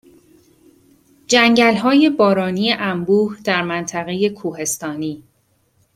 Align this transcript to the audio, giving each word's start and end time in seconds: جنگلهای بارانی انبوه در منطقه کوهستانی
جنگلهای 1.27 2.09
بارانی 2.09 2.73
انبوه 2.73 3.37
در 3.43 3.61
منطقه 3.63 4.29
کوهستانی 4.29 5.23